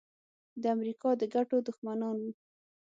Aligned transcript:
د 0.61 0.63
امریکا 0.75 1.09
د 1.17 1.23
ګټو 1.33 1.57
دښمنان 1.67 2.15
وو. 2.23 2.31